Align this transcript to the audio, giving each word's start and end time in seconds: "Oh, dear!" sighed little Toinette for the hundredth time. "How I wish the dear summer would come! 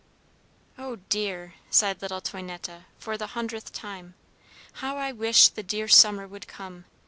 "Oh, 0.79 0.95
dear!" 1.09 1.53
sighed 1.69 2.01
little 2.01 2.21
Toinette 2.21 2.85
for 2.97 3.19
the 3.19 3.27
hundredth 3.37 3.71
time. 3.71 4.15
"How 4.81 4.97
I 4.97 5.11
wish 5.11 5.47
the 5.49 5.61
dear 5.61 5.87
summer 5.87 6.27
would 6.27 6.47
come! 6.47 6.85